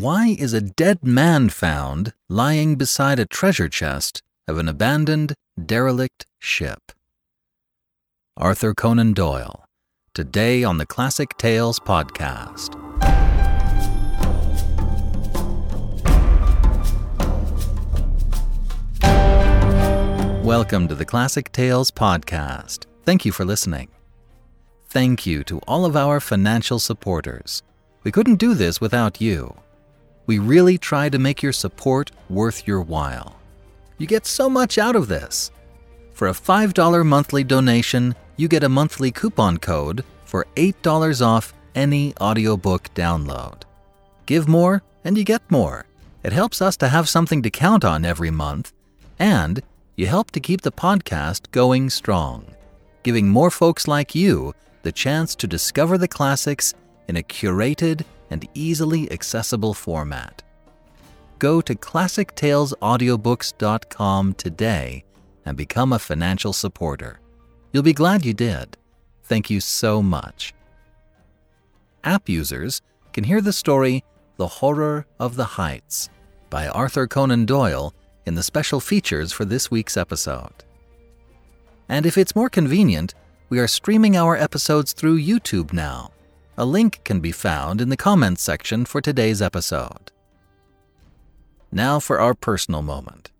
[0.00, 6.24] Why is a dead man found lying beside a treasure chest of an abandoned, derelict
[6.38, 6.92] ship?
[8.36, 9.64] Arthur Conan Doyle,
[10.14, 12.76] today on the Classic Tales Podcast.
[20.44, 22.84] Welcome to the Classic Tales Podcast.
[23.02, 23.88] Thank you for listening.
[24.90, 27.64] Thank you to all of our financial supporters.
[28.04, 29.56] We couldn't do this without you.
[30.28, 33.40] We really try to make your support worth your while.
[33.96, 35.50] You get so much out of this.
[36.12, 42.12] For a $5 monthly donation, you get a monthly coupon code for $8 off any
[42.20, 43.62] audiobook download.
[44.26, 45.86] Give more and you get more.
[46.22, 48.74] It helps us to have something to count on every month,
[49.18, 49.62] and
[49.96, 52.44] you help to keep the podcast going strong,
[53.02, 56.74] giving more folks like you the chance to discover the classics
[57.08, 60.42] in a curated and easily accessible format.
[61.38, 65.04] Go to classictalesaudiobooks.com today
[65.44, 67.18] and become a financial supporter.
[67.72, 68.76] You'll be glad you did.
[69.24, 70.54] Thank you so much.
[72.04, 72.82] App users
[73.12, 74.04] can hear the story
[74.36, 76.08] The Horror of the Heights
[76.50, 77.94] by Arthur Conan Doyle
[78.26, 80.64] in the special features for this week's episode.
[81.88, 83.14] And if it's more convenient,
[83.48, 86.10] we are streaming our episodes through YouTube now.
[86.60, 90.10] A link can be found in the comments section for today's episode.
[91.70, 93.30] Now for our personal moment.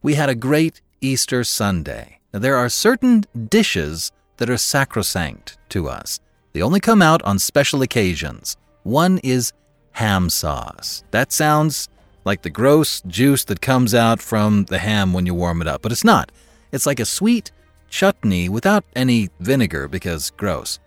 [0.00, 2.20] We had a great Easter Sunday.
[2.32, 6.20] Now, there are certain dishes that are sacrosanct to us.
[6.52, 8.56] They only come out on special occasions.
[8.84, 9.52] One is
[9.90, 11.02] ham sauce.
[11.10, 11.88] That sounds
[12.24, 15.82] like the gross juice that comes out from the ham when you warm it up,
[15.82, 16.30] but it's not.
[16.70, 17.50] It's like a sweet,
[17.90, 20.78] chutney without any vinegar because gross.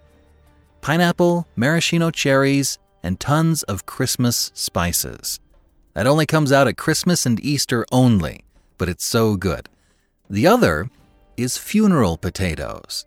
[0.82, 5.40] Pineapple, maraschino cherries, and tons of Christmas spices.
[5.94, 8.44] That only comes out at Christmas and Easter only,
[8.78, 9.70] but it's so good.
[10.30, 10.90] The other
[11.38, 13.06] is funeral potatoes.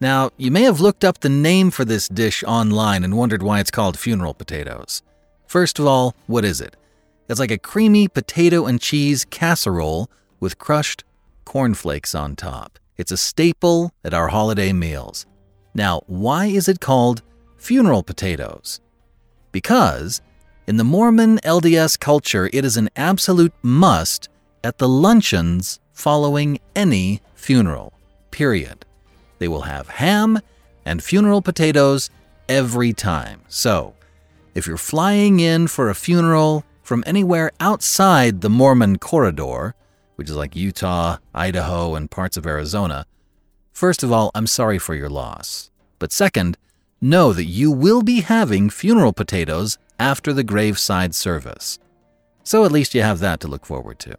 [0.00, 3.60] Now, you may have looked up the name for this dish online and wondered why
[3.60, 5.02] it's called funeral potatoes.
[5.46, 6.76] First of all, what is it?
[7.28, 10.10] It's like a creamy potato and cheese casserole
[10.40, 11.04] with crushed
[11.44, 12.78] cornflakes on top.
[12.96, 15.26] It's a staple at our holiday meals.
[15.74, 17.22] Now, why is it called
[17.56, 18.80] funeral potatoes?
[19.52, 20.20] Because
[20.66, 24.28] in the Mormon LDS culture, it is an absolute must
[24.62, 27.92] at the luncheons following any funeral,
[28.30, 28.84] period.
[29.38, 30.40] They will have ham
[30.84, 32.10] and funeral potatoes
[32.48, 33.40] every time.
[33.48, 33.94] So,
[34.54, 39.74] if you're flying in for a funeral from anywhere outside the Mormon corridor,
[40.16, 43.06] which is like Utah, Idaho, and parts of Arizona,
[43.82, 45.68] first of all, I'm sorry for your loss.
[45.98, 46.56] But second,
[47.00, 51.80] know that you will be having funeral potatoes after the graveside service.
[52.44, 54.14] So at least you have that to look forward to.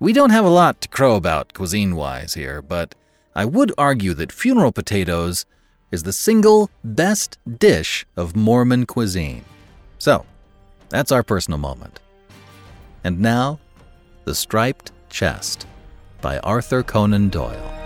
[0.00, 2.94] We don't have a lot to crow about cuisine wise here, but
[3.34, 5.46] I would argue that funeral potatoes
[5.90, 9.46] is the single best dish of Mormon cuisine.
[9.96, 10.26] So,
[10.90, 12.00] that's our personal moment.
[13.02, 13.60] And now,
[14.26, 15.66] the Striped Chest
[16.20, 17.85] by Arthur Conan Doyle.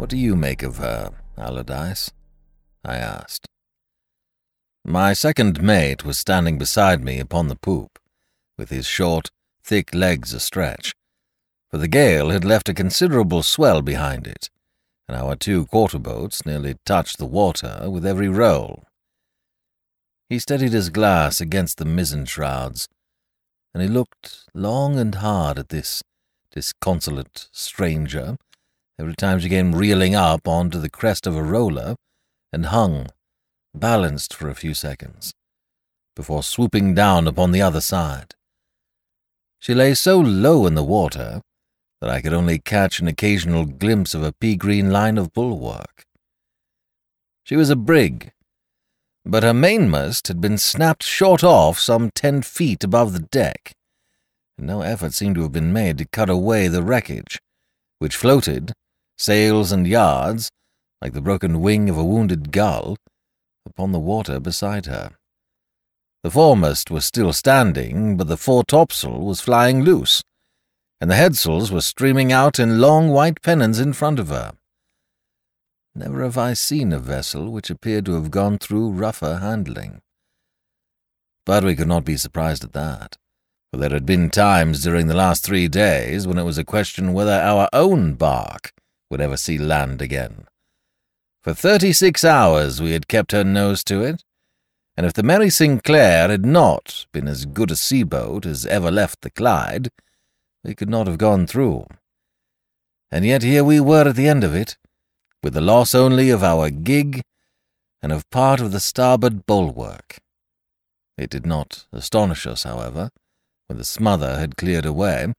[0.00, 2.10] What do you make of her, Allardyce?
[2.82, 3.46] I asked.
[4.82, 7.98] My second mate was standing beside me upon the poop,
[8.56, 9.28] with his short,
[9.62, 10.94] thick legs astretch,
[11.70, 14.48] for the gale had left a considerable swell behind it,
[15.06, 18.84] and our two quarter boats nearly touched the water with every roll.
[20.30, 22.88] He steadied his glass against the mizzen shrouds,
[23.74, 26.02] and he looked long and hard at this
[26.52, 28.38] disconsolate stranger
[29.00, 31.96] every time she came reeling up onto the crest of a roller
[32.52, 33.06] and hung,
[33.74, 35.32] balanced for a few seconds,
[36.14, 38.34] before swooping down upon the other side.
[39.58, 41.40] She lay so low in the water
[42.02, 46.04] that I could only catch an occasional glimpse of a pea green line of bulwark.
[47.42, 48.32] She was a brig,
[49.24, 53.72] but her mainmast had been snapped short off some ten feet above the deck,
[54.58, 57.38] and no effort seemed to have been made to cut away the wreckage,
[57.98, 58.74] which floated,
[59.20, 60.50] sails and yards,
[61.02, 62.96] like the broken wing of a wounded gull,
[63.66, 65.10] upon the water beside her.
[66.22, 70.22] The foremast was still standing, but the foretopsail was flying loose,
[71.02, 74.52] and the headsails were streaming out in long white pennons in front of her.
[75.94, 80.00] Never have I seen a vessel which appeared to have gone through rougher handling.
[81.44, 83.16] But we could not be surprised at that,
[83.70, 87.12] for there had been times during the last three days when it was a question
[87.12, 88.72] whether our own bark
[89.10, 90.46] would ever see land again,
[91.42, 94.22] For thirty six hours we had kept her nose to it,
[94.96, 98.90] and if the Mary Sinclair had not been as good a sea boat as ever
[98.90, 99.88] left the Clyde,
[100.62, 101.86] we could not have gone through.
[103.10, 104.76] And yet here we were at the end of it,
[105.42, 107.22] with the loss only of our gig
[108.02, 110.18] and of part of the starboard bulwark.
[111.16, 113.10] It did not astonish us, however,
[113.66, 115.32] when the smother had cleared away,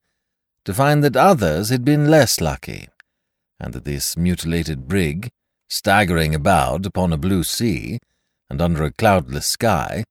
[0.65, 2.88] to find that others had been less lucky,
[3.62, 5.30] and that this mutilated brig,
[5.69, 8.00] staggering about upon a blue sea,
[8.50, 10.04] and under a cloudless sky,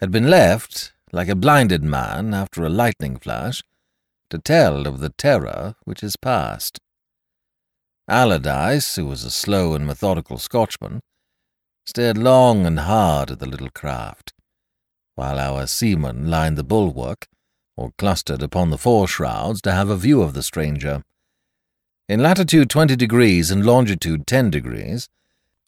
[0.00, 3.62] had been left, like a blinded man after a lightning flash,
[4.30, 6.78] to tell of the terror which has passed.
[8.08, 11.00] Allardyce, who was a slow and methodical Scotchman,
[11.84, 14.32] stared long and hard at the little craft,
[15.16, 17.26] while our seamen lined the bulwark
[17.76, 21.02] or clustered upon the fore shrouds to have a view of the stranger.
[22.08, 25.10] In latitude twenty degrees and longitude ten degrees,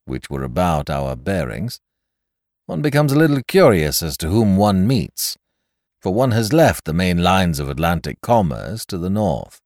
[0.07, 1.81] which were about our bearings,
[2.65, 5.37] one becomes a little curious as to whom one meets,
[6.01, 9.61] for one has left the main lines of Atlantic commerce to the north.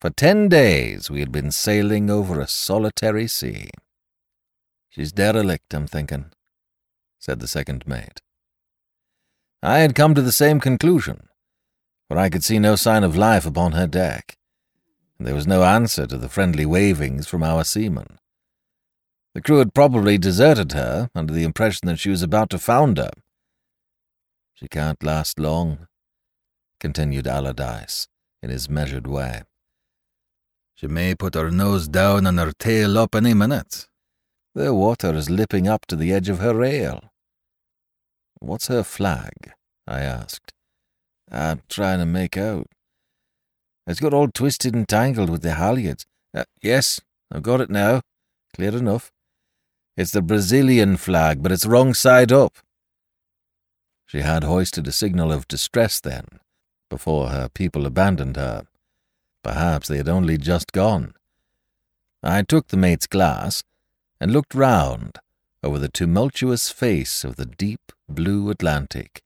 [0.00, 3.70] For ten days we had been sailing over a solitary sea.
[4.88, 6.32] She's derelict, I'm thinking,
[7.20, 8.20] said the second mate.
[9.62, 11.28] I had come to the same conclusion,
[12.08, 14.36] for I could see no sign of life upon her deck,
[15.18, 18.18] and there was no answer to the friendly wavings from our seamen.
[19.34, 23.10] The crew had probably deserted her under the impression that she was about to founder.
[24.54, 25.88] She can't last long,
[26.78, 28.06] continued Allardyce
[28.42, 29.42] in his measured way.
[30.76, 33.86] She may put her nose down and her tail up any minute.
[34.54, 37.10] The water is lipping up to the edge of her rail.
[38.38, 39.52] What's her flag?
[39.86, 40.52] I asked.
[41.30, 42.68] I'm trying to make out.
[43.86, 46.04] It's got all twisted and tangled with the halyards.
[46.32, 47.00] Uh, yes,
[47.30, 48.00] I've got it now.
[48.54, 49.12] Clear enough.
[49.96, 52.54] It's the Brazilian flag, but it's wrong side up.
[54.06, 56.24] She had hoisted a signal of distress then,
[56.88, 58.64] before her people abandoned her.
[59.42, 61.14] Perhaps they had only just gone.
[62.22, 63.62] I took the mate's glass
[64.20, 65.18] and looked round
[65.62, 69.22] over the tumultuous face of the deep blue Atlantic,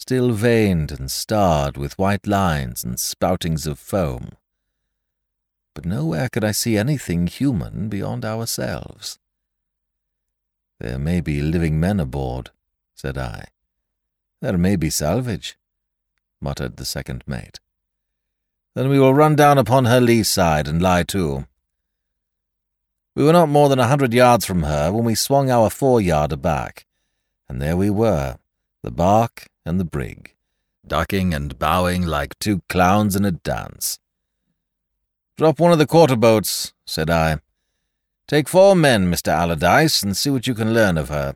[0.00, 4.30] still veined and starred with white lines and spoutings of foam.
[5.74, 9.18] But nowhere could I see anything human beyond ourselves.
[10.80, 12.48] There may be living men aboard,
[12.94, 13.48] said I.
[14.40, 15.58] There may be salvage,
[16.40, 17.60] muttered the second mate.
[18.74, 21.46] Then we will run down upon her lee side and lie to.
[23.14, 26.32] We were not more than a hundred yards from her when we swung our fore-yard
[26.32, 26.86] aback,
[27.50, 28.38] and there we were,
[28.82, 30.34] the bark and the brig,
[30.86, 33.98] ducking and bowing like two clowns in a dance.
[35.36, 37.38] Drop one of the quarter boats, said I.
[38.28, 39.28] Take four men, Mr.
[39.28, 41.34] Allardyce, and see what you can learn of her.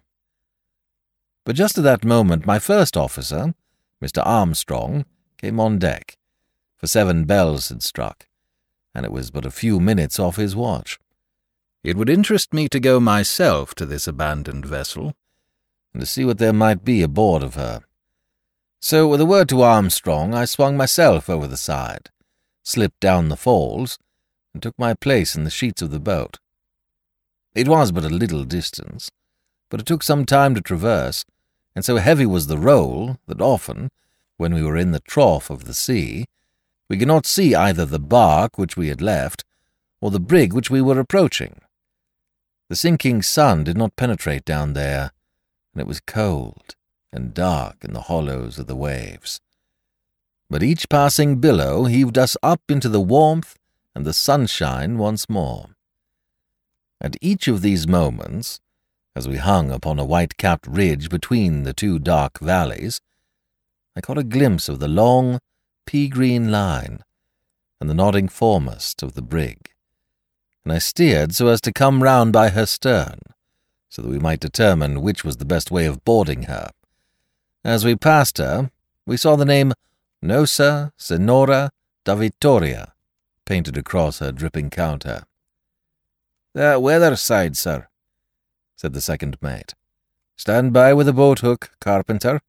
[1.44, 3.54] But just at that moment my first officer,
[4.02, 4.22] Mr.
[4.24, 5.04] Armstrong,
[5.38, 6.16] came on deck,
[6.76, 8.26] for seven bells had struck,
[8.94, 10.98] and it was but a few minutes off his watch.
[11.82, 15.14] It would interest me to go myself to this abandoned vessel,
[15.92, 17.82] and to see what there might be aboard of her.
[18.84, 22.10] So, with a word to Armstrong, I swung myself over the side,
[22.62, 23.98] slipped down the falls,
[24.52, 26.38] and took my place in the sheets of the boat.
[27.54, 29.10] It was but a little distance,
[29.70, 31.24] but it took some time to traverse,
[31.74, 33.88] and so heavy was the roll that often,
[34.36, 36.26] when we were in the trough of the sea,
[36.90, 39.46] we could not see either the bark which we had left
[40.02, 41.62] or the brig which we were approaching.
[42.68, 45.12] The sinking sun did not penetrate down there,
[45.72, 46.74] and it was cold
[47.14, 49.40] and dark in the hollows of the waves.
[50.50, 53.56] But each passing billow heaved us up into the warmth
[53.94, 55.70] and the sunshine once more.
[57.00, 58.60] At each of these moments,
[59.16, 63.00] as we hung upon a white-capped ridge between the two dark valleys,
[63.96, 65.38] I caught a glimpse of the long,
[65.86, 67.04] pea-green line
[67.80, 69.70] and the nodding foremast of the brig,
[70.64, 73.18] and I steered so as to come round by her stern,
[73.88, 76.70] so that we might determine which was the best way of boarding her.
[77.64, 78.70] As we passed her,
[79.06, 79.72] we saw the name
[80.20, 81.70] Nossa Senhora
[82.04, 82.92] da Vittoria
[83.46, 85.24] painted across her dripping counter.
[86.52, 87.88] The weather side, sir,
[88.76, 89.74] said the second mate.
[90.36, 92.40] Stand by with the boat hook, carpenter.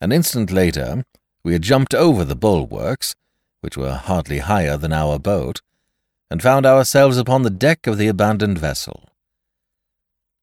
[0.00, 1.04] An instant later,
[1.42, 3.14] we had jumped over the bulwarks,
[3.60, 5.62] which were hardly higher than our boat,
[6.30, 9.08] and found ourselves upon the deck of the abandoned vessel.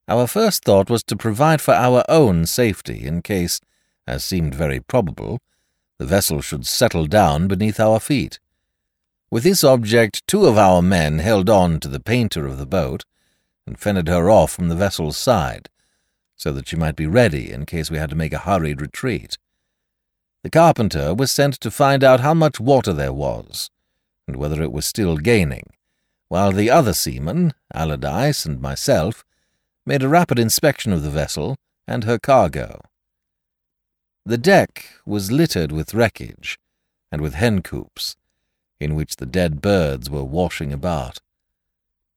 [0.08, 3.62] Our first thought was to provide for our own safety in case,
[4.08, 5.40] as seemed very probable,
[5.98, 8.40] the vessel should settle down beneath our feet.
[9.30, 13.06] With this object, two of our men held on to the painter of the boat
[13.66, 15.70] and fended her off from the vessel's side,
[16.36, 19.38] so that she might be ready in case we had to make a hurried retreat.
[20.44, 23.70] The carpenter was sent to find out how much water there was,
[24.28, 25.68] and whether it was still gaining,
[26.28, 29.24] while the other seamen, Allardyce and myself,
[29.86, 31.56] made a rapid inspection of the vessel
[31.88, 32.82] and her cargo.
[34.26, 36.60] The deck was littered with wreckage
[37.12, 38.16] and with hen coops,
[38.80, 41.20] in which the dead birds were washing about.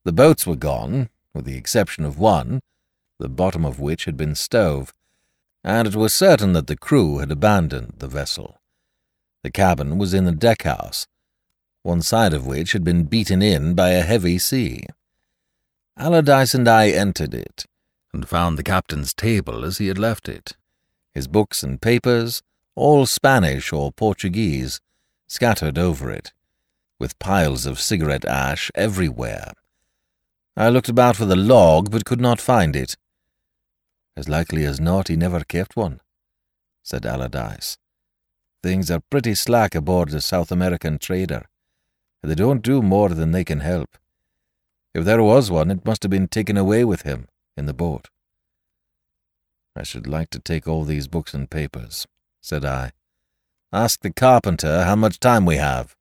[0.03, 2.61] The boats were gone, with the exception of one,
[3.19, 4.93] the bottom of which had been stove,
[5.63, 8.61] and it was certain that the crew had abandoned the vessel.
[9.43, 11.07] The cabin was in the deckhouse,
[11.81, 14.85] one side of which had been beaten in by a heavy sea.
[15.97, 17.65] Allardyce and I entered it,
[18.13, 20.57] and found the captain's table as he had left it,
[21.13, 22.43] his books and papers,
[22.75, 24.81] all Spanish or Portuguese,
[25.27, 26.33] scattered over it,
[26.99, 29.53] with piles of cigarette ash everywhere.
[30.57, 32.97] I looked about for the log, but could not find it.
[34.17, 36.01] As likely as not, he never kept one,
[36.83, 37.77] said Allardyce.
[38.61, 41.45] Things are pretty slack aboard a South American trader.
[42.21, 43.97] They don't do more than they can help.
[44.95, 48.07] If there was one, it must have been taken away with him in the boat.
[49.75, 52.07] I should like to take all these books and papers,
[52.41, 52.93] said I.
[53.73, 55.97] Ask the carpenter how much time we have.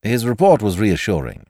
[0.00, 1.44] His report was reassuring.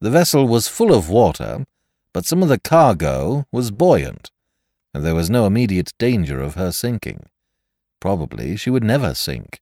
[0.00, 1.66] The vessel was full of water,
[2.14, 4.30] but some of the cargo was buoyant,
[4.94, 7.26] and there was no immediate danger of her sinking.
[8.00, 9.60] Probably she would never sink,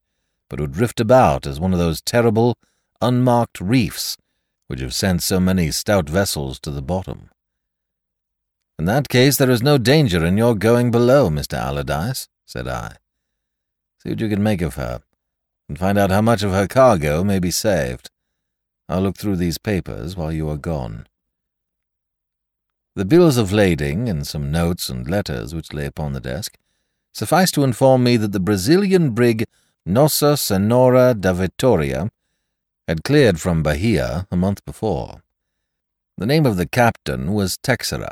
[0.49, 2.57] but would drift about as one of those terrible,
[3.01, 4.17] unmarked reefs
[4.71, 7.29] which have sent so many stout vessels to the bottom.
[8.79, 11.59] In that case, there is no danger in your going below, Mr.
[11.59, 12.95] Allardyce, said I.
[13.99, 15.01] See what you can make of her,
[15.69, 18.11] and find out how much of her cargo may be saved.
[18.89, 21.09] I'll look through these papers while you are gone.
[22.95, 26.57] The bills of lading and some notes and letters which lay upon the desk
[27.13, 29.47] suffice to inform me that the Brazilian brig
[29.85, 32.09] Nossa Senhora da Vitória
[32.91, 35.23] had cleared from Bahia a month before.
[36.19, 38.11] The name of the captain was Texeira,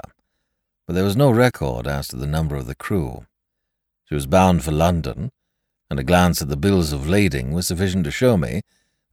[0.86, 3.26] but there was no record as to the number of the crew.
[4.04, 5.32] She was bound for London,
[5.90, 8.62] and a glance at the bills of lading was sufficient to show me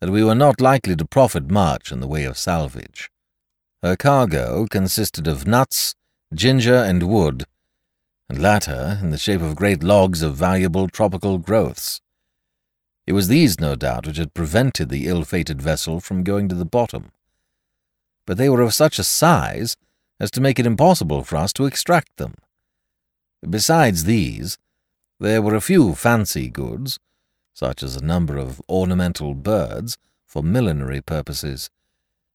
[0.02, 3.10] that we were not likely to profit much in the way of salvage.
[3.82, 5.96] Her cargo consisted of nuts,
[6.32, 7.46] ginger, and wood,
[8.30, 12.02] and latter in the shape of great logs of valuable tropical growths.
[13.08, 16.66] It was these, no doubt, which had prevented the ill-fated vessel from going to the
[16.66, 17.12] bottom.
[18.26, 19.78] But they were of such a size
[20.20, 22.36] as to make it impossible for us to extract them.
[23.48, 24.58] Besides these,
[25.20, 27.00] there were a few fancy goods,
[27.54, 31.70] such as a number of ornamental birds for millinery purposes,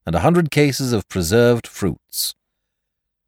[0.07, 2.35] and a hundred cases of preserved fruits.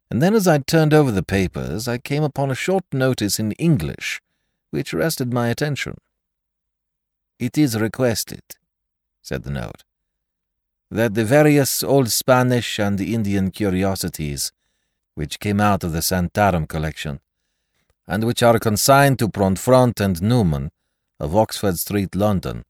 [0.09, 3.51] And then as I turned over the papers, I came upon a short notice in
[3.53, 4.21] English,
[4.71, 5.97] which arrested my attention.
[7.39, 8.43] It is requested,
[9.21, 9.83] said the note,
[10.91, 14.51] that the various old Spanish and Indian curiosities,
[15.15, 17.19] which came out of the Santarem collection,
[18.07, 20.71] and which are consigned to Pontefract and Newman
[21.19, 22.63] of Oxford Street, London,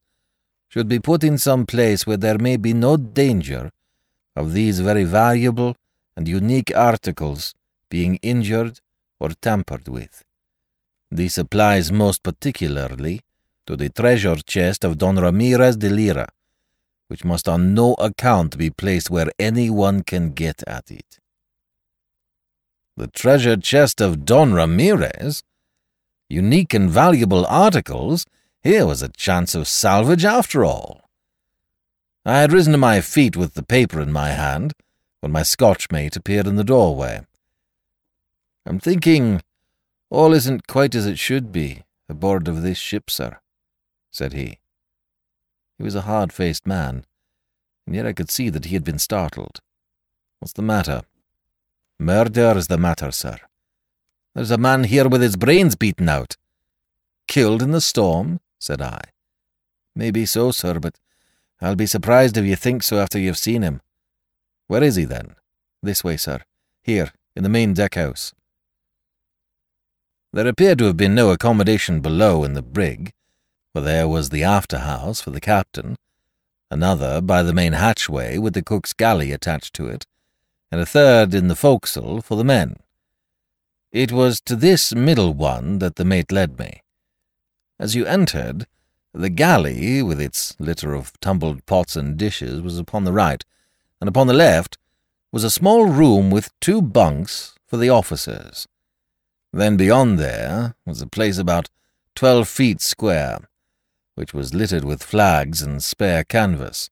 [0.70, 3.72] should be put in some place where there may be no danger
[4.36, 5.75] of these very valuable
[6.15, 7.53] and unique articles
[7.89, 8.79] being injured
[9.20, 10.24] or tampered with.
[11.12, 13.22] This applies most particularly
[13.65, 16.27] to the treasure chest of Don Ramirez de Lira,
[17.08, 21.20] which must on no account be placed where any one can get at it.
[22.96, 25.43] The treasure chest of Don Ramirez?
[26.29, 28.25] Unique and valuable articles?
[28.62, 31.10] Here was a chance of salvage after all.
[32.25, 34.74] I had risen to my feet with the paper in my hand
[35.20, 37.25] when my Scotch mate appeared in the doorway.
[38.65, 39.41] I'm thinking
[40.10, 43.39] all isn't quite as it should be aboard of this ship, sir,
[44.13, 44.60] said he.
[45.77, 47.05] He was a hard-faced man,
[47.86, 49.60] and yet I could see that he had been startled.
[50.39, 51.01] What's the matter?
[52.00, 53.38] Murder is the matter, sir.
[54.36, 56.38] There's a man here with his brains beaten out.
[57.27, 58.39] Killed in the storm?
[58.60, 59.01] said I.
[59.96, 61.00] Maybe so, sir, but
[61.62, 63.82] I'll be surprised if you think so after you've seen him.
[64.67, 65.36] Where is he, then?
[65.82, 66.39] This way, sir.
[66.84, 68.34] Here, in the main deck house.
[70.32, 73.13] There appeared to have been no accommodation below in the brig,
[73.74, 75.98] for there was the after house for the captain,
[76.70, 80.06] another by the main hatchway with the cook's galley attached to it,
[80.72, 82.77] and a third in the forecastle for the men.
[83.92, 86.82] It was to this middle one that the mate led me.
[87.80, 88.68] As you entered,
[89.15, 93.46] The galley, with its litter of tumbled pots and dishes, was upon the right,
[94.01, 94.80] and upon the left
[95.32, 98.68] was a small room with two bunks for the officers.
[99.51, 101.70] Then beyond there was a place about
[102.15, 103.48] twelve feet square,
[104.15, 106.89] which was littered with flags and spare canvas.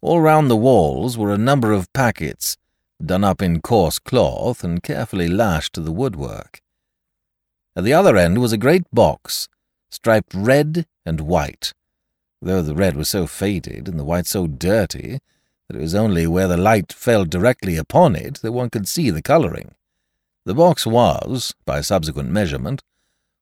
[0.00, 2.56] All round the walls were a number of packets,
[3.04, 6.60] done up in coarse cloth and carefully lashed to the woodwork.
[7.76, 9.48] At the other end was a great box,
[9.90, 11.72] striped red and white,
[12.42, 15.20] though the red was so faded and the white so dirty
[15.68, 19.10] that it was only where the light fell directly upon it that one could see
[19.10, 19.74] the colouring.
[20.44, 22.82] The box was, by subsequent measurement,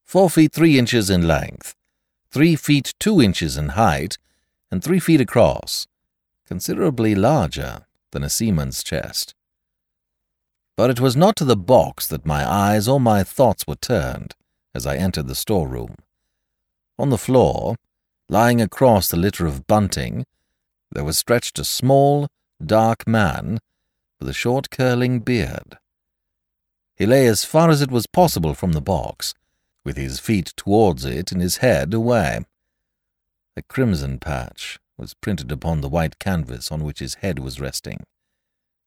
[0.04, 1.74] four feet three inches in length,
[2.30, 4.18] three feet two inches in height,
[4.70, 5.86] and three feet across,
[6.46, 9.34] considerably larger than a seaman's chest.
[10.76, 14.34] But it was not to the box that my eyes or my thoughts were turned
[14.74, 15.96] as I entered the storeroom.
[16.98, 17.76] On the floor,
[18.28, 20.24] lying across the litter of bunting,
[20.92, 22.28] there was stretched a small,
[22.64, 23.58] dark man
[24.20, 25.78] with a short curling beard.
[26.96, 29.34] He lay as far as it was possible from the box,
[29.88, 32.40] with his feet towards it and his head away.
[33.56, 38.04] A crimson patch was printed upon the white canvas on which his head was resting,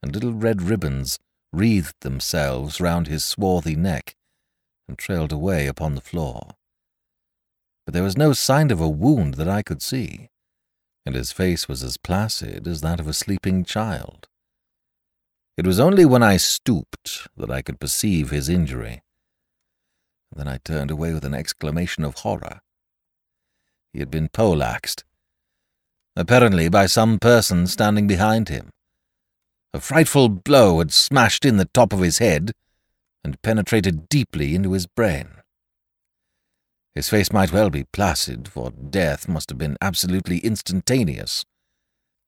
[0.04, 1.18] and little red ribbons
[1.52, 4.16] wreathed themselves round his swarthy neck
[4.88, 6.52] and trailed away upon the floor.
[7.84, 10.30] But there was no sign of a wound that I could see,
[11.04, 14.28] and his face was as placid as that of a sleeping child.
[15.58, 19.02] It was only when I stooped that I could perceive his injury.
[20.36, 22.62] Then I turned away with an exclamation of horror.
[23.94, 25.04] He had been poleaxed,
[26.16, 28.72] apparently by some person standing behind him.
[29.74, 32.54] A frightful blow had smashed in the top of his head
[33.24, 35.42] and penetrated deeply into his brain.
[36.94, 41.46] His face might well be placid, for death must have been absolutely instantaneous,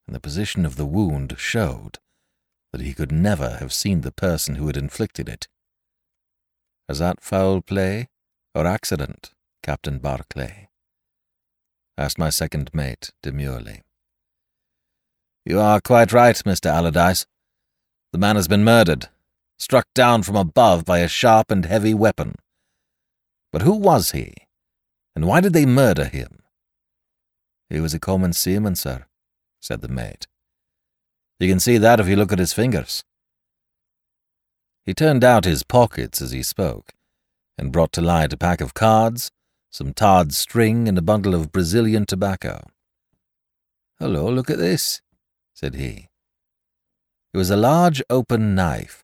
[0.08, 2.00] and the position of the wound showed
[2.72, 5.48] that he could never have seen the person who had inflicted it.
[6.88, 8.10] Was that foul play
[8.54, 10.70] or accident, Captain Barclay?
[11.98, 13.82] asked my second mate demurely.
[15.46, 16.68] You are quite right, Mr.
[16.68, 17.26] Allardyce.
[18.12, 19.10] The man has been murdered,
[19.58, 22.36] struck down from above by a sharp and heavy weapon.
[23.52, 24.34] But who was he,
[25.16, 26.40] and why did they murder him?
[27.70, 29.06] He was a common seaman, sir,
[29.62, 30.28] said the mate.
[31.40, 33.04] You can see that if you look at his fingers.
[34.86, 36.92] He turned out his pockets as he spoke,
[37.58, 39.32] and brought to light a pack of cards,
[39.72, 42.68] some tarred string, and a bundle of Brazilian tobacco.
[43.98, 45.02] Hello, look at this,
[45.54, 46.10] said he.
[47.34, 49.04] It was a large open knife,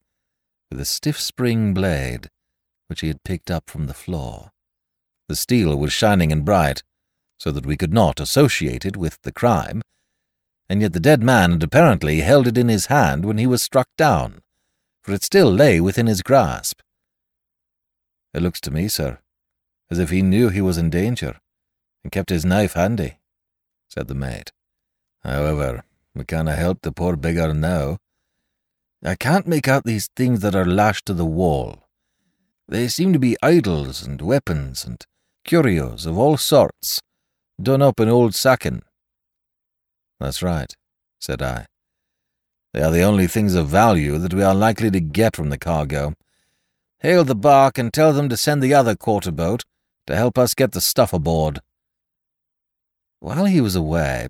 [0.69, 2.29] with a stiff spring blade,
[2.87, 4.51] which he had picked up from the floor.
[5.29, 6.83] The steel was shining and bright,
[7.39, 9.81] so that we could not associate it with the crime,
[10.67, 13.61] and yet the dead man had apparently held it in his hand when he was
[13.61, 14.41] struck down,
[15.01, 16.81] for it still lay within his grasp.
[18.33, 19.19] It looks to me, sir,
[19.89, 21.39] as if he knew he was in danger,
[22.03, 23.17] and kept his knife handy,
[23.89, 24.51] said the mate.
[25.23, 25.83] However,
[26.15, 27.97] we canna help the poor beggar now.
[29.03, 31.87] I can't make out these things that are lashed to the wall.
[32.67, 35.03] They seem to be idols and weapons and
[35.43, 36.99] curios of all sorts,
[37.61, 38.83] done up in old sacking.
[40.19, 40.73] That's right,
[41.19, 41.65] said I.
[42.73, 45.57] They are the only things of value that we are likely to get from the
[45.57, 46.13] cargo.
[46.99, 49.63] Hail the bark and tell them to send the other quarter boat
[50.05, 51.61] to help us get the stuff aboard.
[53.19, 54.27] While he was away,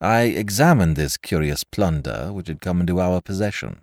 [0.00, 3.80] I examined this curious plunder which had come into our possession.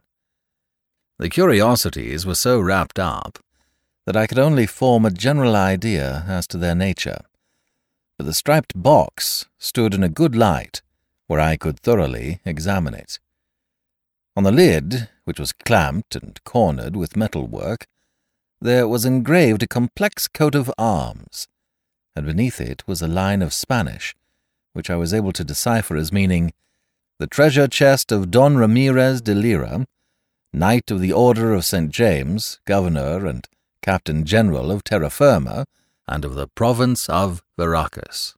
[1.17, 3.39] The curiosities were so wrapped up
[4.05, 7.21] that I could only form a general idea as to their nature,
[8.17, 10.81] but the striped box stood in a good light
[11.27, 13.19] where I could thoroughly examine it.
[14.35, 17.85] On the lid, which was clamped and cornered with metalwork,
[18.59, 21.47] there was engraved a complex coat of arms,
[22.15, 24.15] and beneath it was a line of Spanish,
[24.73, 26.51] which I was able to decipher as meaning
[27.19, 29.85] the treasure chest of Don Ramirez de Lira,
[30.51, 31.91] Knight of the Order of St.
[31.91, 33.47] James, Governor and
[33.83, 35.65] Captain General of Terra Firma,
[36.07, 38.35] and of the province of Veracruz.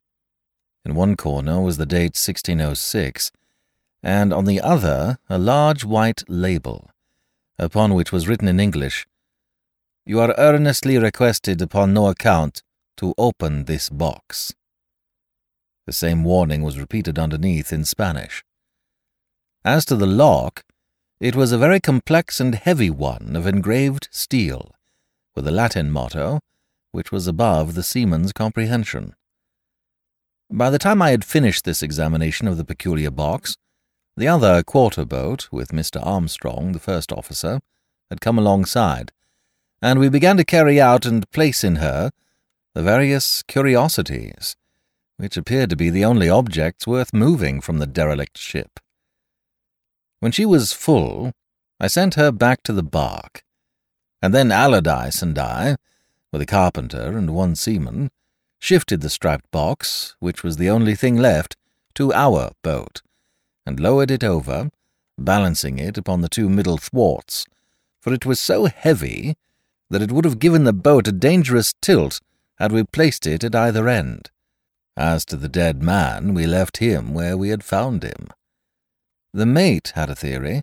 [0.84, 3.32] In one corner was the date 1606,
[4.06, 6.88] and on the other a large white label,
[7.58, 9.04] upon which was written in English,
[10.06, 12.62] You are earnestly requested upon no account
[12.98, 14.54] to open this box.
[15.86, 18.44] The same warning was repeated underneath in Spanish.
[19.64, 20.64] As to the lock,
[21.18, 24.70] it was a very complex and heavy one of engraved steel,
[25.34, 26.38] with a Latin motto,
[26.92, 29.16] which was above the seaman's comprehension.
[30.48, 33.56] By the time I had finished this examination of the peculiar box,
[34.16, 36.04] the other quarter boat, with Mr.
[36.04, 37.60] Armstrong, the first officer,
[38.10, 39.12] had come alongside,
[39.82, 42.10] and we began to carry out and place in her
[42.74, 44.56] the various curiosities,
[45.16, 48.80] which appeared to be the only objects worth moving from the derelict ship.
[50.20, 51.32] When she was full,
[51.78, 53.44] I sent her back to the bark,
[54.22, 55.76] and then Allardyce and I,
[56.32, 58.10] with a carpenter and one seaman,
[58.58, 61.56] shifted the striped box, which was the only thing left,
[61.94, 63.02] to our boat,
[63.66, 64.70] and lowered it over,
[65.18, 67.44] balancing it upon the two middle thwarts,
[68.00, 69.36] for it was so heavy
[69.90, 72.20] that it would have given the boat a dangerous tilt
[72.58, 74.30] had we placed it at either end.
[74.96, 78.28] As to the dead man, we left him where we had found him.
[79.34, 80.62] The mate had a theory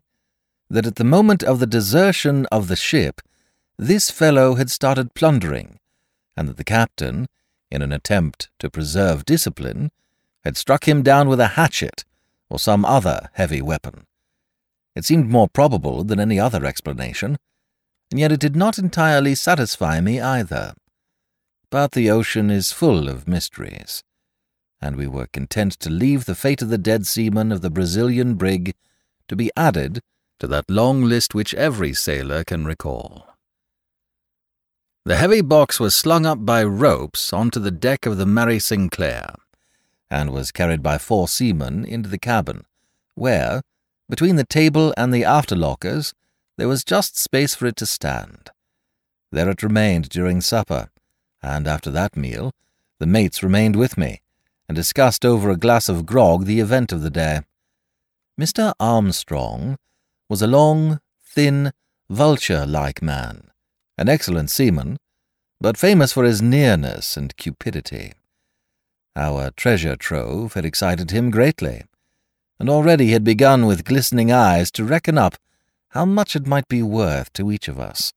[0.70, 3.22] that at the moment of the desertion of the ship,
[3.78, 5.80] this fellow had started plundering,
[6.36, 7.28] and that the captain,
[7.70, 9.92] in an attempt to preserve discipline,
[10.44, 12.06] had struck him down with a hatchet
[12.54, 14.06] or some other heavy weapon.
[14.96, 17.38] It seemed more probable than any other explanation,
[18.12, 20.76] and yet it did not entirely satisfy me either.
[21.72, 24.04] But the ocean is full of mysteries,
[24.80, 28.36] and we were content to leave the fate of the dead seamen of the Brazilian
[28.36, 28.76] brig
[29.30, 30.02] to be added
[30.38, 33.26] to that long list which every sailor can recall.
[35.06, 39.34] The heavy box was slung up by ropes onto the deck of the Mary Sinclair,
[40.14, 42.66] and was carried by four seamen into the cabin,
[43.16, 43.64] where,
[44.08, 46.14] between the table and the after lockers,
[46.56, 48.52] there was just space for it to stand.
[49.32, 50.92] There it remained during supper,
[51.42, 52.52] and after that meal,
[53.00, 54.22] the mates remained with me,
[54.70, 57.42] and discussed over a glass of grog the event of the day.
[58.40, 58.74] Mr.
[58.80, 59.78] Armstrong
[60.30, 61.72] was a long, thin,
[62.12, 63.50] vulture-like man,
[63.98, 64.98] an excellent seaman,
[65.60, 68.14] but famous for his nearness and cupidity.
[69.16, 71.84] Our treasure trove had excited him greatly,
[72.60, 75.36] and already had begun with glistening eyes to reckon up
[75.90, 78.14] how much it might be worth to each of us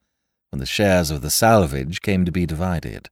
[0.50, 3.10] when the shares of the salvage came to be divided.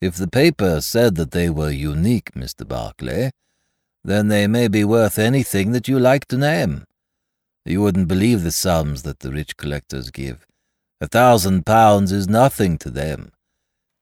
[0.00, 2.66] If the paper said that they were unique, Mr.
[2.66, 3.32] Barclay,
[4.02, 6.84] then they may be worth anything that you like to name.
[7.66, 10.46] You wouldn't believe the sums that the rich collectors give.
[11.02, 13.32] A thousand pounds is nothing to them.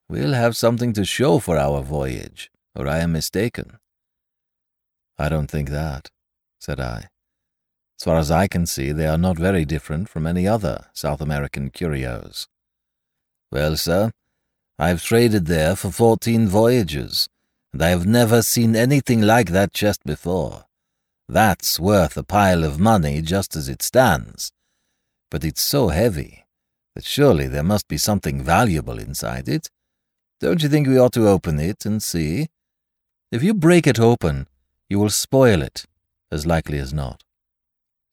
[0.09, 3.79] We'll have something to show for our voyage, or I am mistaken.
[5.19, 6.11] I don't think that,
[6.61, 7.09] said I.
[7.99, 11.21] As far as I can see, they are not very different from any other South
[11.21, 12.47] American curios.
[13.51, 14.13] Well, sir,
[14.79, 17.29] I've traded there for fourteen voyages,
[17.73, 20.67] and I have never seen anything like that chest before.
[21.29, 24.53] That's worth a pile of money just as it stands.
[25.31, 26.47] But it's so heavy
[26.95, 29.69] that surely there must be something valuable inside it.
[30.41, 32.49] Don't you think we ought to open it and see?
[33.31, 34.47] If you break it open,
[34.89, 35.85] you will spoil it,
[36.31, 37.25] as likely as not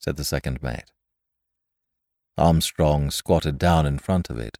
[0.06, 0.92] said the second mate.
[2.38, 4.60] Armstrong squatted down in front of it,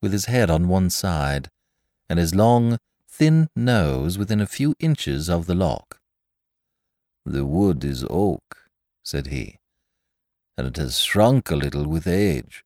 [0.00, 1.50] with his head on one side,
[2.08, 6.00] and his long, thin nose within a few inches of the lock.
[7.26, 8.70] The wood is oak,
[9.02, 9.58] said he,
[10.56, 12.64] and it has shrunk a little with age.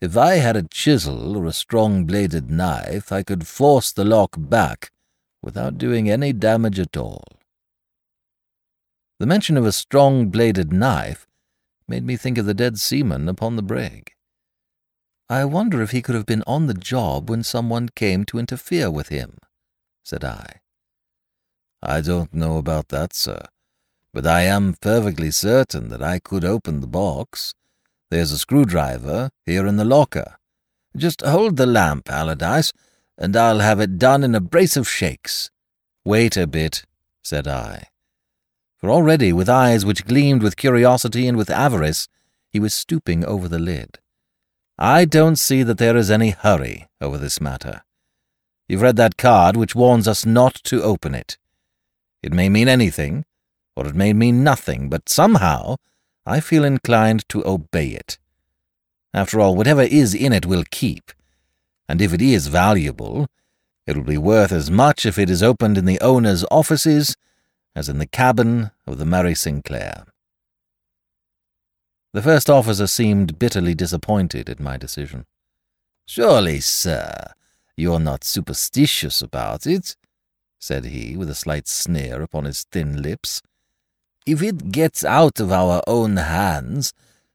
[0.00, 4.92] If I had a chisel or a strong-bladed knife, I could force the lock back
[5.42, 7.24] without doing any damage at all.
[9.18, 11.26] The mention of a strong-bladed knife
[11.88, 14.12] made me think of the dead seaman upon the brig.
[15.28, 18.90] I wonder if he could have been on the job when someone came to interfere
[18.90, 19.38] with him,
[20.04, 20.60] said I.
[21.82, 23.42] I don't know about that, sir,
[24.12, 27.54] but I am perfectly certain that I could open the box.
[28.10, 30.36] There's a screwdriver here in the locker.
[30.96, 32.72] Just hold the lamp, Allardyce,
[33.18, 35.50] and I'll have it done in a brace of shakes.
[36.04, 36.84] Wait a bit,
[37.22, 37.88] said I
[38.78, 42.08] for already, with eyes which gleamed with curiosity and with avarice,
[42.48, 43.98] he was stooping over the lid.
[44.78, 47.82] I don't see that there is any hurry over this matter.
[48.68, 51.38] You've read that card which warns us not to open it.
[52.22, 53.24] It may mean anything,
[53.74, 55.76] or it may mean nothing, but somehow
[56.24, 58.18] I feel inclined to obey it.
[59.12, 61.10] After all, whatever is in it will keep,
[61.88, 63.28] and if it is valuable,
[63.86, 67.16] it will be worth as much if it is opened in the owner's offices
[67.74, 70.04] as in the cabin of the Mary Sinclair.
[72.12, 75.26] The first officer seemed bitterly disappointed at my decision.
[76.06, 77.32] Surely, sir,
[77.76, 79.94] you're not superstitious about it,
[80.58, 83.42] said he, with a slight sneer upon his thin lips.
[84.26, 86.92] If it gets out of our own hands,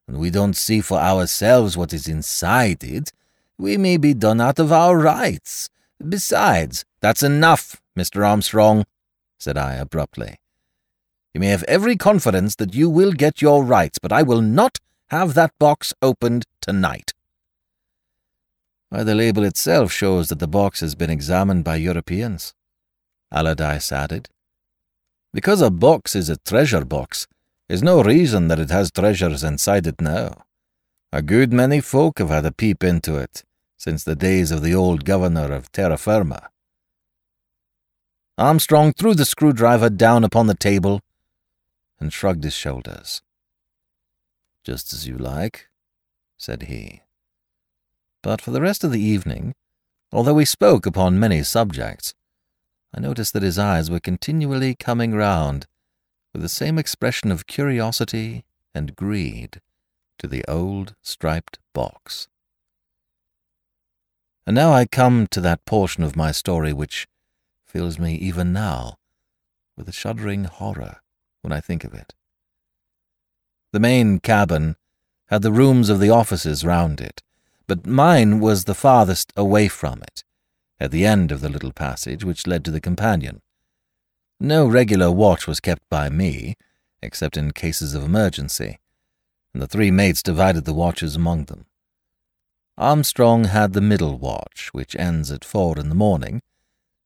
[0.07, 3.13] and we don't see for ourselves what is inside it,
[3.57, 5.69] we may be done out of our rights.
[6.07, 8.27] Besides, that's enough, Mr.
[8.27, 8.85] Armstrong,
[9.39, 10.37] said I abruptly.
[11.33, 14.79] You may have every confidence that you will get your rights, but I will not
[15.07, 17.13] have that box opened tonight.
[18.89, 22.53] Why, the label itself shows that the box has been examined by Europeans,
[23.31, 24.29] Allardyce added.
[25.33, 27.25] Because a box is a treasure box,
[27.67, 30.43] is no reason that it has treasures inside it now.
[31.13, 33.43] A good many folk have had a peep into it
[33.77, 36.49] since the days of the old governor of terra firma.
[38.35, 41.01] Armstrong threw the screwdriver down upon the table
[41.99, 43.21] and shrugged his shoulders.
[44.63, 45.67] Just as you like,
[46.35, 47.03] said he.
[48.23, 49.53] But for the rest of the evening,
[50.11, 52.15] although we spoke upon many subjects,
[52.91, 55.67] I noticed that his eyes were continually coming round
[56.33, 59.61] with the same expression of curiosity and greed
[60.23, 62.29] to the old striped box.
[64.47, 67.07] And now I come to that portion of my story which
[67.65, 68.95] fills me even now
[69.75, 71.01] with a shuddering horror
[71.41, 72.13] when I think of it.
[73.73, 74.77] The main cabin
[75.27, 77.21] had the rooms of the officers round it,
[77.67, 80.23] but mine was the farthest away from it,
[80.79, 83.41] at the end of the little passage which led to the companion.
[84.39, 86.55] No regular watch was kept by me,
[87.01, 88.79] except in cases of emergency,
[89.53, 91.65] and the three mates divided the watches among them.
[92.77, 96.41] Armstrong had the middle watch, which ends at four in the morning,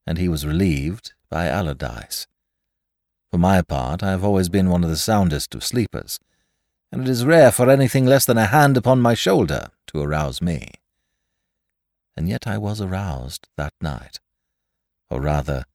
[0.06, 2.26] and he was relieved by Allardyce.
[3.30, 6.20] For my part, I have always been one of the soundest of sleepers,
[6.92, 10.42] and it is rare for anything less than a hand upon my shoulder to arouse
[10.42, 10.72] me.
[12.16, 14.22] And yet I was aroused that night,
[15.10, 15.66] or rather,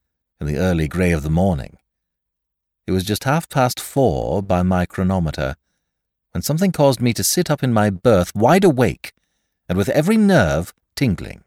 [0.41, 1.77] in the early grey of the morning.
[2.87, 5.57] It was just half past four by my chronometer,
[6.33, 9.13] when something caused me to sit up in my berth wide awake,
[9.69, 11.45] and with every nerve tingling.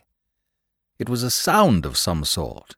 [0.98, 2.76] It was a sound of some sort,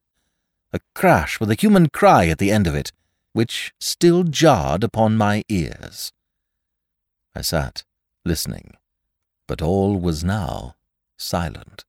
[0.74, 2.92] a crash with a human cry at the end of it,
[3.34, 6.12] which still jarred upon my ears.
[7.36, 7.84] I sat,
[8.26, 8.74] listening,
[9.48, 10.76] but all was now
[11.18, 11.86] silent.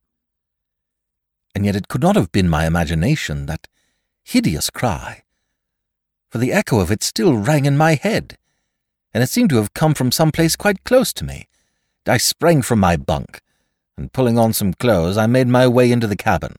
[1.55, 3.67] And yet it could not have been my imagination, that
[4.23, 5.25] hideous cry,
[6.31, 8.38] for the echo of it still rang in my head,
[9.13, 11.49] and it seemed to have come from some place quite close to me.
[12.07, 13.41] I sprang from my bunk,
[13.97, 16.57] and pulling on some clothes, I made my way into the cabin.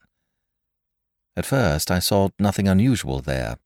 [1.35, 3.57] At first I saw nothing unusual there.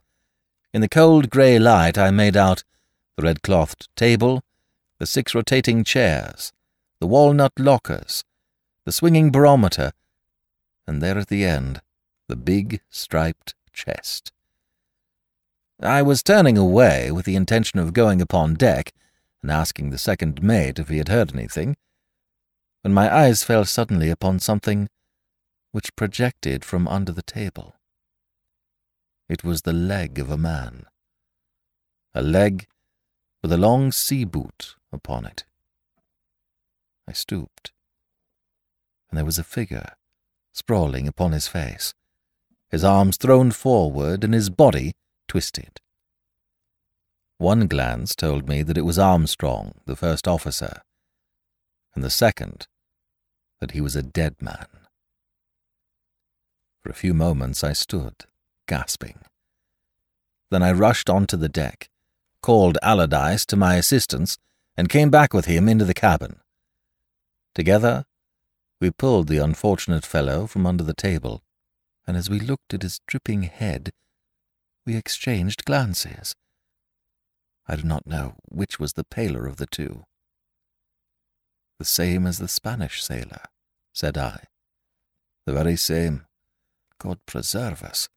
[0.73, 2.63] In the cold grey light I made out
[3.17, 4.43] the red-clothed table,
[4.99, 6.51] the six rotating chairs,
[6.99, 8.23] the walnut lockers,
[8.85, 9.91] the swinging barometer,
[10.87, 11.81] and there at the end,
[12.27, 14.31] the big striped chest.
[15.81, 18.93] I was turning away with the intention of going upon deck
[19.41, 21.75] and asking the second mate if he had heard anything,
[22.81, 24.89] when my eyes fell suddenly upon something
[25.71, 27.75] which projected from under the table.
[29.27, 30.85] It was the leg of a man.
[32.13, 32.67] A leg
[33.41, 35.43] with a long sea boot upon it.
[37.07, 37.71] I stooped,
[39.09, 39.93] and there was a figure
[40.53, 41.93] sprawling upon his face,
[42.69, 44.93] his arms thrown forward and his body
[45.27, 45.79] twisted.
[47.37, 50.81] One glance told me that it was Armstrong, the first officer,
[51.95, 52.67] and the second
[53.59, 54.67] that he was a dead man.
[56.81, 58.25] For a few moments I stood,
[58.67, 59.19] gasping.
[60.51, 61.89] Then I rushed onto the deck,
[62.41, 64.37] called Allardyce to my assistance,
[64.75, 66.41] and came back with him into the cabin.
[67.55, 68.05] Together,
[68.81, 71.41] we pulled the unfortunate fellow from under the table,
[72.05, 73.91] and as we looked at his dripping head,
[74.85, 76.35] we exchanged glances.
[77.67, 80.05] I do not know which was the paler of the two.
[81.79, 83.43] The same as the Spanish sailor,
[83.93, 84.45] said I.
[85.45, 86.25] The very same.
[86.99, 88.09] God preserve us.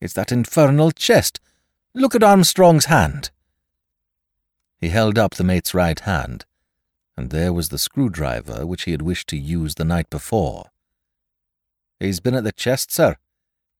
[0.00, 1.40] It's that infernal chest.
[1.94, 3.30] Look at Armstrong's hand.
[4.78, 6.46] He held up the mate's right hand,
[7.16, 10.70] and there was the screwdriver which he had wished to use the night before.
[11.98, 13.16] He's been at the chest, sir.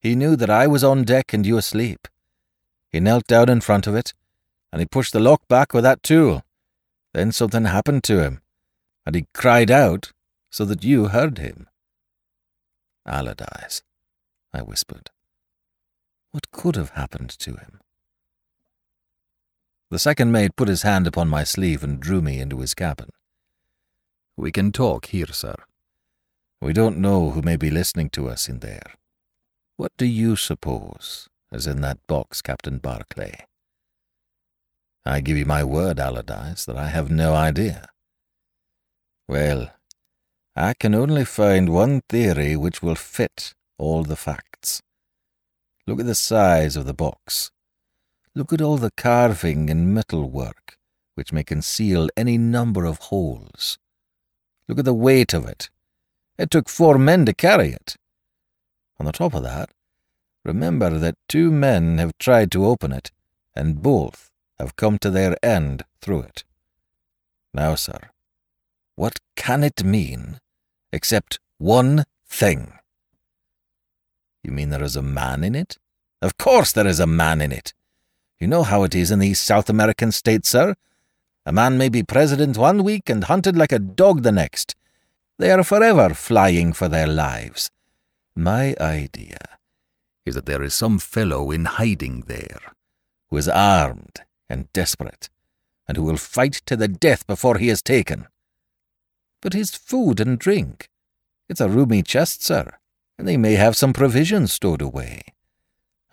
[0.01, 2.07] He knew that I was on deck and you asleep.
[2.89, 4.13] He knelt down in front of it,
[4.71, 6.43] and he pushed the lock back with that tool.
[7.13, 8.41] Then something happened to him,
[9.05, 10.11] and he cried out
[10.49, 11.67] so that you heard him.
[13.05, 13.83] Allardyce,
[14.53, 15.11] I whispered.
[16.31, 17.79] What could have happened to him?
[19.89, 23.09] The second mate put his hand upon my sleeve and drew me into his cabin.
[24.37, 25.55] We can talk here, sir.
[26.61, 28.95] We don't know who may be listening to us in there.
[29.81, 33.47] What do you suppose is in that box, Captain Barclay?
[35.03, 37.89] I give you my word, Allardyce, that I have no idea.
[39.27, 39.71] Well,
[40.55, 44.83] I can only find one theory which will fit all the facts.
[45.87, 47.49] Look at the size of the box.
[48.35, 50.77] Look at all the carving and metal work,
[51.15, 53.79] which may conceal any number of holes.
[54.67, 55.71] Look at the weight of it.
[56.37, 57.95] It took four men to carry it.
[59.01, 59.71] On the top of that,
[60.45, 63.09] remember that two men have tried to open it,
[63.55, 66.43] and both have come to their end through it.
[67.51, 67.97] Now, sir,
[68.95, 70.39] what can it mean
[70.93, 72.73] except one thing?
[74.43, 75.79] You mean there is a man in it?
[76.21, 77.73] Of course there is a man in it.
[78.37, 80.75] You know how it is in these South American states, sir.
[81.43, 84.75] A man may be president one week and hunted like a dog the next.
[85.39, 87.71] They are forever flying for their lives.
[88.35, 89.59] My idea
[90.25, 92.73] is that there is some fellow in hiding there
[93.29, 95.29] who is armed and desperate,
[95.87, 98.27] and who will fight to the death before he is taken.
[99.41, 100.89] But his food and drink.
[101.49, 102.77] It's a roomy chest, sir,
[103.17, 105.21] and they may have some provisions stowed away.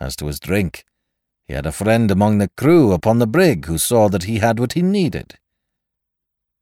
[0.01, 0.85] As to his drink,
[1.45, 4.61] he had a friend among the crew upon the brig who saw that he had
[4.61, 5.39] what he needed.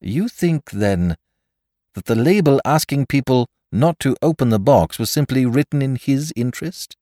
[0.00, 1.16] You think, then,
[1.94, 3.46] that the label asking people
[3.80, 6.96] not to open the box was simply written in his interest?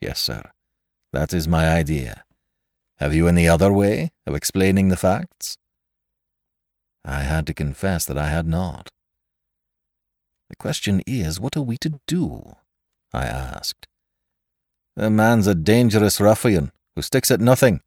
[0.00, 0.42] Yes, sir.
[1.12, 2.24] That is my idea.
[2.98, 5.56] Have you any other way of explaining the facts?
[7.04, 8.88] I had to confess that I had not.
[10.48, 12.56] The question is, what are we to do?
[13.12, 13.86] I asked.
[14.96, 17.80] The man's a dangerous ruffian who sticks at nothing.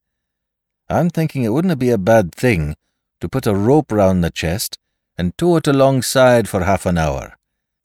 [0.89, 2.76] I'm thinking it wouldn't be a bad thing
[3.22, 4.78] to put a rope round the chest
[5.17, 7.37] and tow it alongside for half an hour.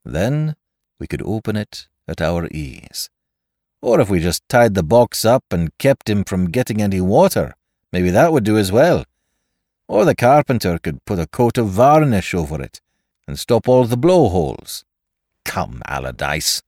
[0.05, 0.57] Then
[0.99, 3.11] we could open it at our ease.
[3.81, 7.55] Or if we just tied the box up and kept him from getting any water,
[7.93, 9.05] maybe that would do as well.
[9.89, 12.81] Or the carpenter could put a coat of varnish over it
[13.27, 14.85] and stop all the blowholes.
[15.45, 16.63] Come, Allardyce,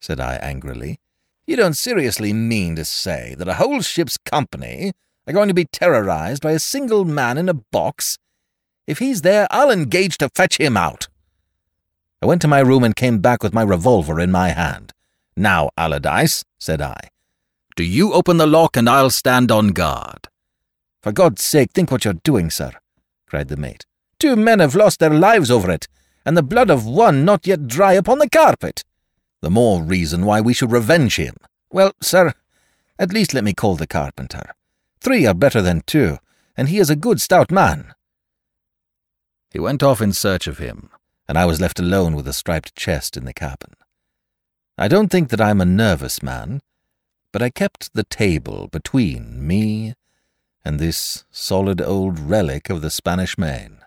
[0.00, 0.98] said I angrily.
[1.46, 4.92] You don't seriously mean to say that a whole ship's company
[5.26, 8.18] are going to be terrorized by a single man in a box?
[8.86, 11.08] If he's there, I'll engage to fetch him out.
[12.22, 14.92] I went to my room and came back with my revolver in my hand.
[15.36, 17.10] Now, Allardyce, said I,
[17.76, 20.28] do you open the lock and I'll stand on guard.
[21.02, 22.72] For God's sake, think what you're doing, sir,
[23.26, 23.86] cried the mate.
[24.18, 25.88] Two men have lost their lives over it,
[26.26, 28.84] and the blood of one not yet dry upon the carpet.
[29.40, 31.36] The more reason why we should revenge him.
[31.72, 32.34] Well, sir,
[32.98, 34.52] at least let me call the carpenter.
[35.00, 36.18] Three are better than two,
[36.54, 37.94] and he is a good stout man.
[39.50, 40.90] He went off in search of him,
[41.30, 43.74] and I was left alone with the striped chest in the cabin.
[44.76, 46.60] I don't think that I'm a nervous man,
[47.32, 49.94] but I kept the table between me
[50.64, 53.78] and this solid old relic of the Spanish Main.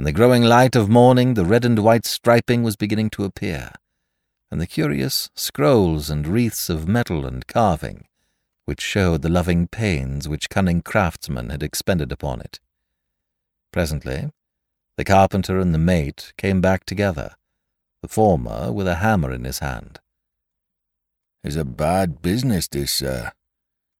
[0.00, 3.70] In the growing light of morning, the red and white striping was beginning to appear
[4.50, 8.08] and the curious scrolls and wreaths of metal and carving,
[8.64, 12.58] which showed the loving pains which cunning craftsmen had expended upon it.
[13.70, 14.32] Presently,
[14.96, 17.36] the carpenter and the mate came back together,
[18.02, 20.00] the former with a hammer in his hand.
[21.44, 23.32] It's a bad business, this, sir,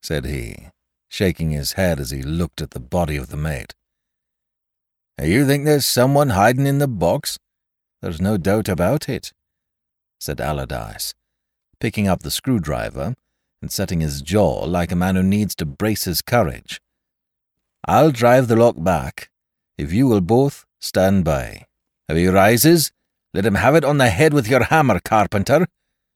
[0.03, 0.69] said he,
[1.09, 3.75] shaking his head as he looked at the body of the mate.
[5.23, 7.39] You think there's someone hiding in the box?
[8.03, 9.33] There's no doubt about it,
[10.19, 11.15] said Allardyce,
[11.81, 13.15] picking up the screwdriver
[13.63, 16.81] and setting his jaw like a man who needs to brace his courage.
[17.87, 19.31] I'll drive the lock back,
[19.79, 21.67] if you will both stand by.
[22.09, 22.93] If he rises,
[23.35, 25.67] let him have it on the head with your hammer, carpenter.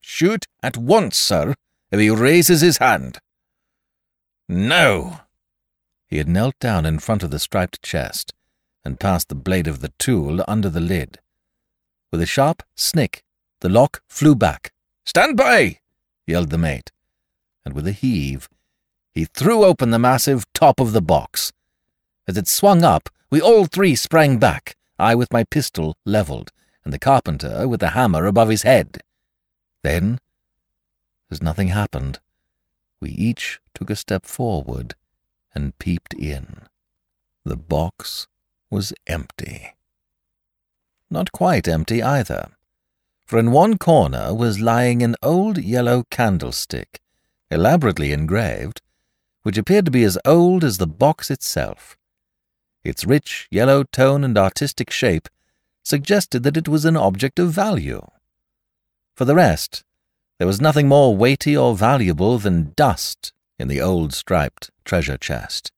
[0.01, 1.55] Shoot at once, sir,
[1.91, 3.19] if he raises his hand.
[4.49, 5.21] No!
[6.09, 8.33] He had knelt down in front of the striped chest
[8.85, 11.19] and passed the blade of the tool under the lid.
[12.11, 13.23] With a sharp snick,
[13.61, 14.73] the lock flew back.
[15.05, 15.81] Stand by!
[16.27, 16.91] yelled the mate,
[17.65, 18.49] and with a heave,
[19.13, 21.53] he threw open the massive top of the box.
[22.27, 26.51] As it swung up, we all three sprang back, I with my pistol levelled,
[26.85, 28.99] and the carpenter with the hammer above his head.
[29.83, 30.21] Then,
[31.31, 32.19] as nothing happened,
[33.01, 34.95] we each took a step forward
[35.55, 36.63] and peeped in.
[37.45, 38.27] The box
[38.71, 39.75] was empty.
[41.11, 42.51] Not quite empty either
[43.31, 47.01] for in one corner was lying an old yellow candlestick,
[47.49, 48.83] elaborately engraved,
[49.45, 51.97] which appeared to be as old as the box itself.
[52.83, 55.29] Its rich yellow tone and artistic shape
[55.83, 58.07] suggested that it was an object of value.
[59.15, 59.85] For the rest,
[60.39, 65.73] there was nothing more weighty or valuable than dust in the old striped treasure chest.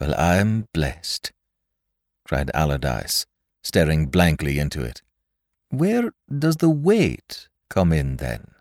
[0.00, 1.32] Well, I'm blessed,
[2.24, 3.26] cried Allardyce,
[3.62, 5.02] staring blankly into it.
[5.70, 8.54] Where does the weight come in then?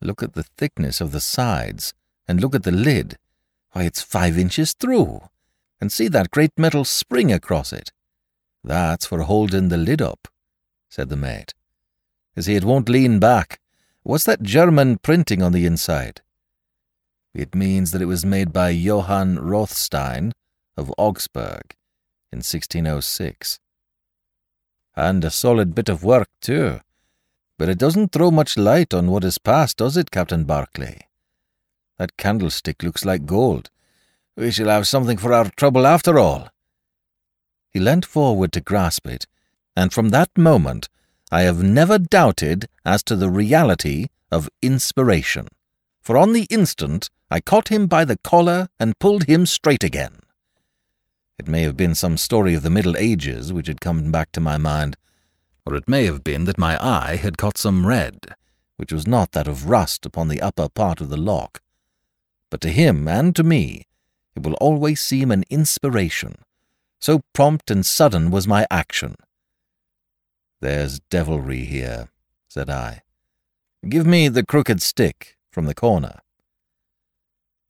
[0.00, 1.94] Look at the thickness of the sides,
[2.28, 3.16] and look at the lid.
[3.72, 5.22] Why, it's five inches through.
[5.80, 7.92] And see that great metal spring across it.
[8.64, 10.28] That's for holding the lid up,
[10.88, 11.54] said the mate.
[12.38, 13.60] See, it won't lean back.
[14.02, 16.22] What's that German printing on the inside?
[17.34, 20.32] It means that it was made by Johann Rothstein
[20.76, 21.74] of Augsburg
[22.32, 23.58] in 1606.
[24.94, 26.80] And a solid bit of work, too.
[27.58, 31.00] But it doesn't throw much light on what has passed, does it, Captain Barclay?
[31.98, 33.70] That candlestick looks like gold.
[34.36, 36.48] We shall have something for our trouble after all.
[37.70, 39.26] He leant forward to grasp it,
[39.74, 40.88] and from that moment
[41.32, 45.48] I have never doubted as to the reality of inspiration,
[46.02, 50.20] for on the instant I caught him by the collar and pulled him straight again.
[51.38, 54.40] It may have been some story of the Middle Ages which had come back to
[54.40, 54.96] my mind,
[55.64, 58.34] or it may have been that my eye had caught some red,
[58.76, 61.60] which was not that of rust upon the upper part of the lock.
[62.50, 63.86] But to him and to me,
[64.36, 66.36] it will always seem an inspiration.
[67.00, 69.16] So prompt and sudden was my action.
[70.60, 72.08] There's devilry here,
[72.48, 73.02] said I.
[73.88, 76.20] Give me the crooked stick from the corner.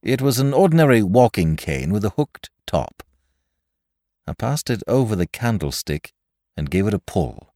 [0.03, 3.03] It was an ordinary walking cane with a hooked top.
[4.27, 6.13] I passed it over the candlestick
[6.57, 7.55] and gave it a pull.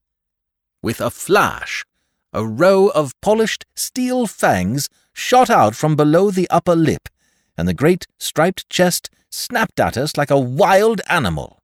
[0.82, 1.84] With a flash,
[2.32, 7.08] a row of polished steel fangs shot out from below the upper lip,
[7.60, 11.60] and the great striped chest snapped at us like a wild animal.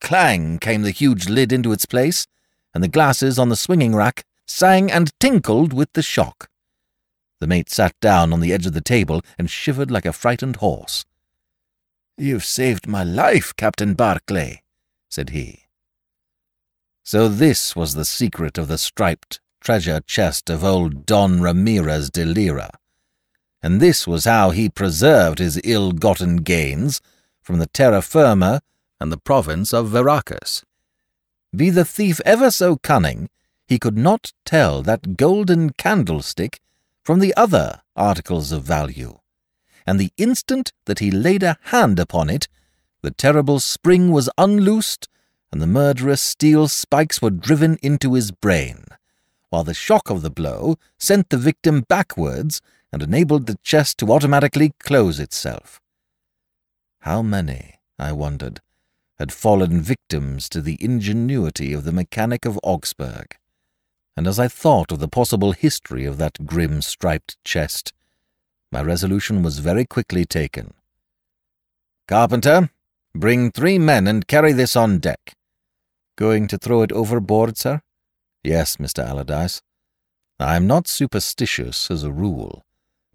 [0.00, 2.28] Clang came the huge lid into its place,
[2.72, 6.48] and the glasses on the swinging rack sang and tinkled with the shock.
[7.40, 10.56] The mate sat down on the edge of the table and shivered like a frightened
[10.56, 11.04] horse.
[12.16, 14.62] You've saved my life, Captain Barclay,
[15.10, 15.64] said he.
[17.02, 22.22] So this was the secret of the striped treasure chest of old Don Ramirez di
[22.22, 22.70] Leyra.
[23.62, 27.00] And this was how he preserved his ill-gotten gains
[27.42, 28.60] from the terra firma
[29.00, 30.64] and the province of Veracruz.
[31.54, 33.28] Be the thief ever so cunning,
[33.66, 36.60] he could not tell that golden candlestick
[37.04, 39.18] from the other articles of value.
[39.86, 42.48] And the instant that he laid a hand upon it,
[43.02, 45.08] the terrible spring was unloosed
[45.52, 48.84] and the murderous steel spikes were driven into his brain,
[49.50, 52.60] while the shock of the blow sent the victim backwards
[52.92, 55.80] and enabled the chest to automatically close itself.
[57.00, 58.60] How many, I wondered,
[59.18, 63.36] had fallen victims to the ingenuity of the mechanic of Augsburg?
[64.16, 67.92] And as I thought of the possible history of that grim striped chest,
[68.72, 70.74] my resolution was very quickly taken.
[72.08, 72.70] Carpenter,
[73.14, 75.34] bring three men and carry this on deck.
[76.16, 77.82] Going to throw it overboard, sir?
[78.46, 79.04] Yes, Mr.
[79.04, 79.60] Allardyce.
[80.38, 82.64] I am not superstitious as a rule,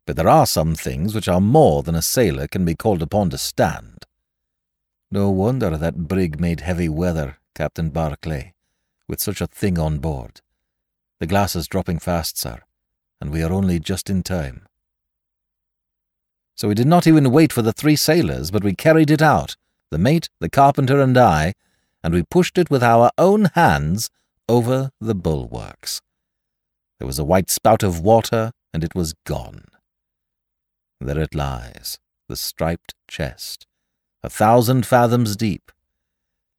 [0.06, 3.30] but there are some things which are more than a sailor can be called upon
[3.30, 4.04] to stand.
[5.10, 8.54] No wonder that brig made heavy weather, Captain Barclay,
[9.08, 10.42] with such a thing on board.
[11.20, 12.64] The glass is dropping fast, sir,
[13.22, 14.68] and we are only just in time.
[16.56, 19.56] So we did not even wait for the three sailors, but we carried it out,
[19.92, 21.54] the mate, the carpenter, and I,
[22.04, 24.10] and we pushed it with our own hands
[24.48, 26.02] over the bulwarks.
[27.00, 29.66] There was a white spout of water, and it was gone.
[31.00, 31.98] There it lies,
[32.30, 33.66] the striped chest,
[34.24, 35.72] a thousand fathoms deep.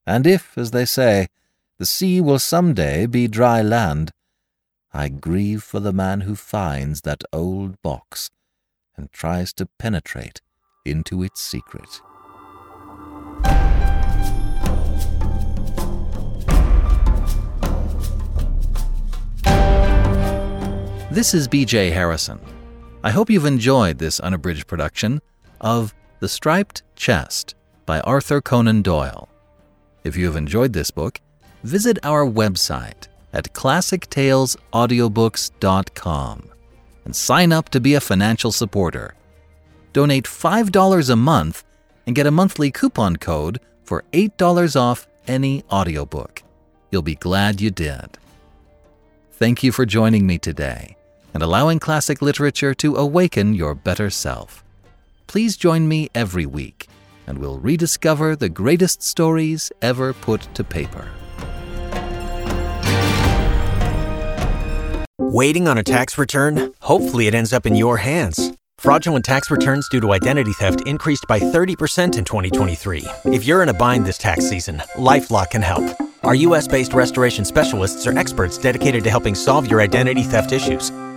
[0.06, 1.28] And if, as they say,
[1.78, 4.10] the sea will some day be dry land,
[4.92, 8.30] I grieve for the man who finds that old box
[8.96, 10.40] and tries to penetrate
[10.84, 12.02] into its secret.
[21.12, 22.40] This is BJ Harrison.
[23.04, 25.20] I hope you've enjoyed this unabridged production
[25.60, 27.54] of The Striped Chest
[27.84, 29.28] by Arthur Conan Doyle.
[30.04, 31.20] If you have enjoyed this book,
[31.64, 36.48] visit our website at classictalesaudiobooks.com
[37.04, 39.14] and sign up to be a financial supporter.
[39.92, 41.62] Donate $5 a month
[42.06, 46.42] and get a monthly coupon code for $8 off any audiobook.
[46.90, 48.16] You'll be glad you did.
[49.32, 50.96] Thank you for joining me today
[51.34, 54.62] and allowing classic literature to awaken your better self.
[55.26, 56.88] Please join me every week,
[57.26, 61.08] and we'll rediscover the greatest stories ever put to paper.
[65.18, 66.74] Waiting on a tax return?
[66.82, 68.52] Hopefully, it ends up in your hands.
[68.76, 73.04] Fraudulent tax returns due to identity theft increased by 30% in 2023.
[73.26, 75.84] If you're in a bind this tax season, LifeLock can help.
[76.24, 76.68] Our U.S.
[76.68, 80.90] based restoration specialists are experts dedicated to helping solve your identity theft issues